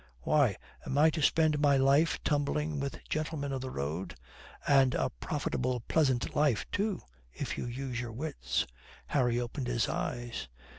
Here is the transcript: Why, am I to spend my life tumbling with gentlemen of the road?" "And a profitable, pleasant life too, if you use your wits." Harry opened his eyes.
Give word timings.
Why, 0.21 0.55
am 0.83 0.97
I 0.97 1.11
to 1.11 1.21
spend 1.21 1.59
my 1.59 1.77
life 1.77 2.17
tumbling 2.23 2.79
with 2.79 3.07
gentlemen 3.07 3.51
of 3.51 3.61
the 3.61 3.69
road?" 3.69 4.15
"And 4.67 4.95
a 4.95 5.11
profitable, 5.19 5.81
pleasant 5.81 6.35
life 6.35 6.65
too, 6.71 7.03
if 7.31 7.55
you 7.55 7.67
use 7.67 7.99
your 8.01 8.11
wits." 8.11 8.65
Harry 9.05 9.39
opened 9.39 9.67
his 9.67 9.87
eyes. 9.87 10.47